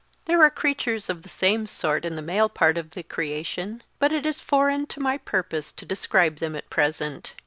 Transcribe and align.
There 0.25 0.41
are 0.41 0.49
creatures 0.49 1.11
of 1.11 1.21
the 1.21 1.29
same 1.29 1.67
sort 1.67 2.05
in 2.05 2.15
the 2.15 2.23
male 2.23 2.49
part 2.49 2.75
of 2.75 2.89
the 2.89 3.03
creation, 3.03 3.83
but 3.99 4.11
it 4.11 4.25
is 4.25 4.41
foreign 4.41 4.87
to 4.87 4.99
my 4.99 5.19
purpose 5.19 5.71
to 5.73 5.85
describe 5.85 6.37
them 6.37 6.55
at 6.55 6.71
present. 6.71 7.35